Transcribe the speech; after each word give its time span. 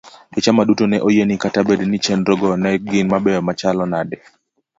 jochama 0.35 0.63
duto 0.67 0.85
ne 0.87 0.97
oyie 1.07 1.23
ni 1.25 1.35
kata 1.43 1.59
bed 1.67 1.79
ni 1.87 1.97
chenrogo 2.03 2.49
ne 2.61 2.69
gin 2.89 3.07
mabeyo 3.11 3.39
machalo 3.47 3.83
nade. 3.91 4.15